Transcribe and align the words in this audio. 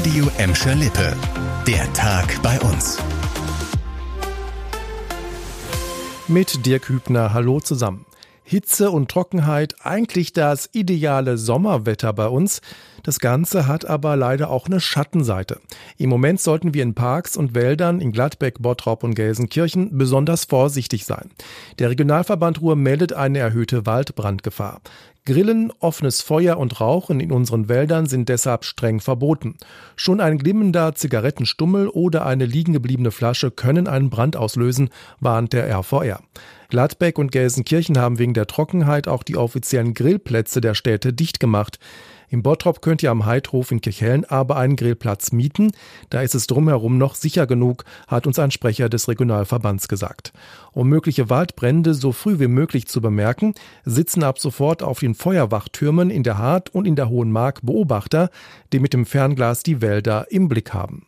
Radio 0.00 0.30
Emscher 0.38 0.74
Lippe. 0.76 1.14
Der 1.66 1.92
Tag 1.92 2.40
bei 2.42 2.58
uns. 2.60 2.96
Mit 6.26 6.64
Dirk 6.64 6.88
Hübner, 6.88 7.34
hallo 7.34 7.60
zusammen. 7.60 8.06
Hitze 8.42 8.90
und 8.90 9.10
Trockenheit, 9.10 9.76
eigentlich 9.84 10.32
das 10.32 10.70
ideale 10.72 11.36
Sommerwetter 11.36 12.14
bei 12.14 12.28
uns. 12.28 12.62
Das 13.02 13.20
Ganze 13.20 13.66
hat 13.66 13.84
aber 13.84 14.16
leider 14.16 14.50
auch 14.50 14.66
eine 14.66 14.80
Schattenseite. 14.80 15.60
Im 15.98 16.10
Moment 16.10 16.40
sollten 16.40 16.74
wir 16.74 16.82
in 16.82 16.94
Parks 16.94 17.36
und 17.36 17.54
Wäldern 17.54 18.00
in 18.00 18.10
Gladbeck, 18.10 18.60
Bottrop 18.60 19.04
und 19.04 19.14
Gelsenkirchen 19.14 19.96
besonders 19.96 20.46
vorsichtig 20.46 21.04
sein. 21.04 21.30
Der 21.78 21.90
Regionalverband 21.90 22.60
Ruhr 22.60 22.74
meldet 22.74 23.12
eine 23.12 23.38
erhöhte 23.38 23.86
Waldbrandgefahr. 23.86 24.80
Grillen, 25.30 25.72
offenes 25.78 26.22
Feuer 26.22 26.58
und 26.58 26.80
Rauchen 26.80 27.20
in 27.20 27.30
unseren 27.30 27.68
Wäldern 27.68 28.06
sind 28.06 28.28
deshalb 28.28 28.64
streng 28.64 28.98
verboten. 28.98 29.58
Schon 29.94 30.18
ein 30.18 30.38
glimmender 30.38 30.96
Zigarettenstummel 30.96 31.86
oder 31.86 32.26
eine 32.26 32.46
liegengebliebene 32.46 33.12
Flasche 33.12 33.52
können 33.52 33.86
einen 33.86 34.10
Brand 34.10 34.34
auslösen, 34.36 34.90
warnt 35.20 35.52
der 35.52 35.72
RVR. 35.72 36.18
Gladbeck 36.70 37.18
und 37.18 37.32
Gelsenkirchen 37.32 37.98
haben 37.98 38.20
wegen 38.20 38.32
der 38.32 38.46
Trockenheit 38.46 39.08
auch 39.08 39.24
die 39.24 39.36
offiziellen 39.36 39.92
Grillplätze 39.92 40.60
der 40.60 40.74
Städte 40.74 41.12
dicht 41.12 41.40
gemacht. 41.40 41.80
Im 42.28 42.44
Bottrop 42.44 42.80
könnt 42.80 43.02
ihr 43.02 43.10
am 43.10 43.26
Heidhof 43.26 43.72
in 43.72 43.80
Kirchhellen 43.80 44.24
aber 44.24 44.56
einen 44.56 44.76
Grillplatz 44.76 45.32
mieten. 45.32 45.72
Da 46.10 46.22
ist 46.22 46.36
es 46.36 46.46
drumherum 46.46 46.96
noch 46.96 47.16
sicher 47.16 47.48
genug, 47.48 47.84
hat 48.06 48.28
uns 48.28 48.38
ein 48.38 48.52
Sprecher 48.52 48.88
des 48.88 49.08
Regionalverbands 49.08 49.88
gesagt. 49.88 50.32
Um 50.70 50.88
mögliche 50.88 51.28
Waldbrände 51.28 51.92
so 51.92 52.12
früh 52.12 52.38
wie 52.38 52.46
möglich 52.46 52.86
zu 52.86 53.00
bemerken, 53.00 53.54
sitzen 53.84 54.22
ab 54.22 54.38
sofort 54.38 54.84
auf 54.84 55.00
den 55.00 55.16
Feuerwachtürmen 55.16 56.08
in 56.08 56.22
der 56.22 56.38
Hart 56.38 56.72
und 56.72 56.86
in 56.86 56.94
der 56.94 57.08
Hohen 57.08 57.32
Mark 57.32 57.62
Beobachter, 57.62 58.30
die 58.72 58.78
mit 58.78 58.94
dem 58.94 59.06
Fernglas 59.06 59.64
die 59.64 59.82
Wälder 59.82 60.26
im 60.30 60.48
Blick 60.48 60.72
haben. 60.72 61.06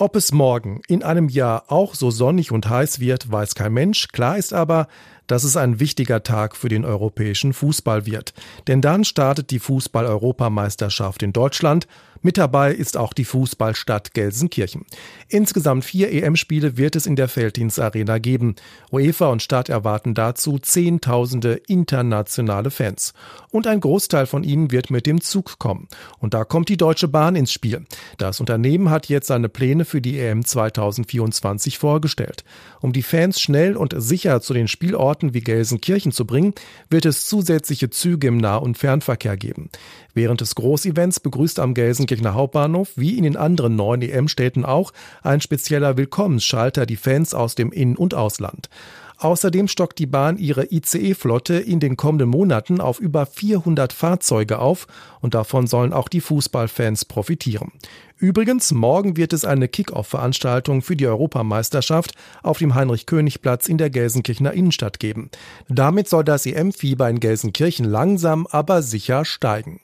Ob 0.00 0.16
es 0.16 0.32
morgen 0.32 0.80
in 0.88 1.02
einem 1.02 1.28
Jahr 1.28 1.64
auch 1.66 1.94
so 1.94 2.10
sonnig 2.10 2.52
und 2.52 2.70
heiß 2.70 3.00
wird, 3.00 3.30
weiß 3.30 3.54
kein 3.54 3.74
Mensch. 3.74 4.08
Klar 4.08 4.38
ist 4.38 4.54
aber, 4.54 4.88
dass 5.26 5.44
es 5.44 5.58
ein 5.58 5.78
wichtiger 5.78 6.22
Tag 6.22 6.56
für 6.56 6.70
den 6.70 6.86
europäischen 6.86 7.52
Fußball 7.52 8.06
wird. 8.06 8.32
Denn 8.66 8.80
dann 8.80 9.04
startet 9.04 9.50
die 9.50 9.58
Fußball-Europameisterschaft 9.58 11.22
in 11.22 11.34
Deutschland 11.34 11.86
mit 12.22 12.36
dabei 12.36 12.72
ist 12.72 12.96
auch 12.96 13.12
die 13.12 13.24
Fußballstadt 13.24 14.12
Gelsenkirchen. 14.12 14.84
Insgesamt 15.28 15.84
vier 15.84 16.12
EM-Spiele 16.12 16.76
wird 16.76 16.96
es 16.96 17.06
in 17.06 17.16
der 17.16 17.28
Felddienst 17.28 17.80
Arena 17.80 18.18
geben. 18.18 18.56
UEFA 18.92 19.28
und 19.28 19.42
Stadt 19.42 19.68
erwarten 19.68 20.14
dazu 20.14 20.58
Zehntausende 20.58 21.54
internationale 21.66 22.70
Fans. 22.70 23.14
Und 23.50 23.66
ein 23.66 23.80
Großteil 23.80 24.26
von 24.26 24.44
ihnen 24.44 24.70
wird 24.70 24.90
mit 24.90 25.06
dem 25.06 25.20
Zug 25.20 25.58
kommen. 25.58 25.88
Und 26.18 26.34
da 26.34 26.44
kommt 26.44 26.68
die 26.68 26.76
Deutsche 26.76 27.08
Bahn 27.08 27.36
ins 27.36 27.52
Spiel. 27.52 27.86
Das 28.18 28.40
Unternehmen 28.40 28.90
hat 28.90 29.08
jetzt 29.08 29.28
seine 29.28 29.48
Pläne 29.48 29.84
für 29.84 30.00
die 30.00 30.18
EM 30.18 30.44
2024 30.44 31.78
vorgestellt. 31.78 32.44
Um 32.80 32.92
die 32.92 33.02
Fans 33.02 33.40
schnell 33.40 33.76
und 33.76 33.94
sicher 33.96 34.40
zu 34.40 34.52
den 34.52 34.68
Spielorten 34.68 35.32
wie 35.32 35.40
Gelsenkirchen 35.40 36.12
zu 36.12 36.26
bringen, 36.26 36.54
wird 36.90 37.06
es 37.06 37.26
zusätzliche 37.26 37.90
Züge 37.90 38.28
im 38.28 38.36
Nah- 38.36 38.56
und 38.56 38.76
Fernverkehr 38.76 39.36
geben. 39.36 39.70
Während 40.14 40.40
des 40.40 40.54
Großevents 40.54 41.20
begrüßt 41.20 41.60
am 41.60 41.74
Gelsenkirchener 42.10 42.34
Hauptbahnhof 42.34 42.90
wie 42.96 43.16
in 43.16 43.22
den 43.22 43.36
anderen 43.36 43.76
neun 43.76 44.02
EM-Städten 44.02 44.64
auch 44.64 44.92
ein 45.22 45.40
spezieller 45.40 45.96
Willkommensschalter 45.96 46.84
die 46.84 46.96
Fans 46.96 47.34
aus 47.34 47.54
dem 47.54 47.70
In- 47.70 47.96
und 47.96 48.14
Ausland. 48.14 48.68
Außerdem 49.18 49.68
stockt 49.68 49.98
die 49.98 50.06
Bahn 50.06 50.38
ihre 50.38 50.72
ICE-Flotte 50.72 51.54
in 51.54 51.78
den 51.78 51.96
kommenden 51.96 52.30
Monaten 52.30 52.80
auf 52.80 52.98
über 52.98 53.26
400 53.26 53.92
Fahrzeuge 53.92 54.58
auf 54.58 54.86
und 55.20 55.34
davon 55.34 55.66
sollen 55.66 55.92
auch 55.92 56.08
die 56.08 56.22
Fußballfans 56.22 57.04
profitieren. 57.04 57.70
Übrigens, 58.16 58.72
morgen 58.72 59.16
wird 59.16 59.32
es 59.32 59.44
eine 59.44 59.68
Kick-Off-Veranstaltung 59.68 60.82
für 60.82 60.96
die 60.96 61.06
Europameisterschaft 61.06 62.14
auf 62.42 62.58
dem 62.58 62.74
Heinrich-König-Platz 62.74 63.68
in 63.68 63.78
der 63.78 63.90
Gelsenkirchener 63.90 64.52
Innenstadt 64.52 64.98
geben. 64.98 65.30
Damit 65.68 66.08
soll 66.08 66.24
das 66.24 66.46
EM-Fieber 66.46 67.08
in 67.08 67.20
Gelsenkirchen 67.20 67.84
langsam, 67.84 68.46
aber 68.50 68.82
sicher 68.82 69.24
steigen. 69.26 69.80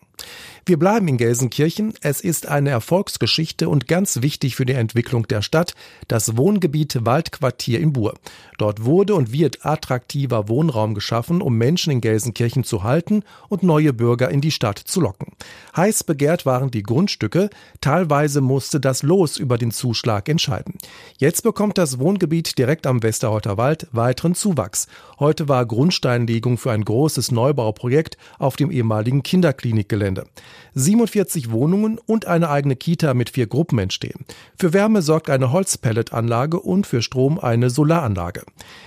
Wir 0.69 0.81
bleiben 0.81 1.06
in 1.06 1.16
Gelsenkirchen. 1.16 1.94
Es 2.00 2.21
ist 2.21 2.49
eine 2.49 2.71
Erfolgsgeschichte 2.71 3.69
und 3.69 3.87
ganz 3.87 4.21
wichtig 4.21 4.56
für 4.56 4.66
die 4.66 4.72
Entwicklung 4.72 5.28
der 5.28 5.41
Stadt, 5.41 5.75
das 6.09 6.37
Wohngebiet 6.37 7.06
Waldquartier 7.06 7.78
in 7.78 7.93
Buhr. 7.93 8.15
Dort 8.59 8.84
wurde 8.84 9.15
und 9.15 9.31
wird 9.31 9.65
attraktiver 9.65 10.49
Wohnraum 10.49 10.94
geschaffen, 10.94 11.41
um 11.41 11.56
Menschen 11.56 11.93
in 11.93 12.00
Gelsenkirchen 12.00 12.65
zu 12.65 12.82
halten 12.82 13.22
und 13.49 13.62
neue 13.62 13.93
Bürger 13.93 14.28
in 14.28 14.41
die 14.41 14.50
Stadt 14.50 14.81
zu 14.81 15.00
locken. 15.00 15.34
Heiß 15.77 16.03
begehrt 16.03 16.47
waren 16.47 16.72
die 16.72 16.83
Grundstücke. 16.83 17.48
Teilweise 17.81 18.41
musste 18.41 18.81
das 18.81 19.04
Los 19.04 19.37
über 19.37 19.59
den 19.59 19.71
Zuschlag 19.71 20.28
entscheiden. 20.28 20.75
Jetzt 21.19 21.44
bekommt 21.44 21.78
das 21.78 22.00
Wohngebiet 22.00 22.59
direkt 22.59 22.88
am 22.88 23.04
Westerholter 23.04 23.56
Wald 23.56 23.87
weiteren 23.93 24.34
Zuwachs. 24.34 24.88
Heute 25.21 25.48
war 25.48 25.65
Grundsteinlegung 25.65 26.59
für 26.59 26.72
ein 26.72 26.84
großes 26.84 27.31
Neubauprojekt 27.31 28.19
auf 28.41 28.56
dem 28.56 28.72
ehemaligen 28.72 29.22
Kinderklinikgelände. 29.22 30.25
47 30.74 31.50
Wohnungen 31.50 31.98
und 32.06 32.26
eine 32.26 32.50
eigene 32.50 32.76
Kita 32.76 33.14
mit 33.14 33.30
vier 33.30 33.46
Gruppen 33.46 33.78
entstehen. 33.78 34.24
Für 34.58 34.72
Wärme 34.72 35.02
sorgt 35.02 35.30
eine 35.30 35.52
Holzpelletanlage 35.52 36.60
und 36.60 36.86
für 36.86 37.02
Strom 37.02 37.38
eine 37.38 37.70
Solaranlage. 37.70 38.42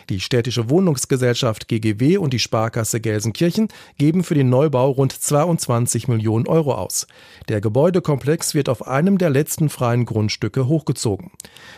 Die 0.09 0.19
städtische 0.19 0.69
Wohnungsgesellschaft 0.69 1.67
GGW 1.67 2.17
und 2.17 2.33
die 2.33 2.39
Sparkasse 2.39 2.99
Gelsenkirchen 2.99 3.69
geben 3.97 4.23
für 4.23 4.35
den 4.35 4.49
Neubau 4.49 4.91
rund 4.91 5.13
22 5.13 6.07
Millionen 6.07 6.47
Euro 6.47 6.73
aus. 6.73 7.07
Der 7.47 7.61
Gebäudekomplex 7.61 8.53
wird 8.53 8.69
auf 8.69 8.87
einem 8.87 9.17
der 9.17 9.29
letzten 9.29 9.69
freien 9.69 10.05
Grundstücke 10.05 10.67
hochgezogen. 10.67 11.31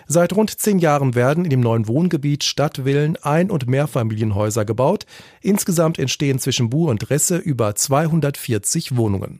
Seit 0.08 0.34
rund 0.34 0.60
zehn 0.60 0.80
Jahren 0.80 1.16
werden 1.16 1.44
in 1.44 1.50
dem 1.50 1.62
neuen 1.62 1.88
Wohngebiet 1.88 2.44
Stadtvillen, 2.44 3.18
Ein- 3.22 3.52
und 3.52 3.68
Mehrfamilienhäuser 3.68 4.66
gebaut. 4.66 5.06
Insgesamt 5.42 6.00
entstehen 6.00 6.40
zwischen 6.40 6.70
Buhr 6.70 6.90
und 6.90 7.10
Resse 7.10 7.38
über 7.38 7.76
240 7.76 8.96
Wohnungen. 8.98 9.40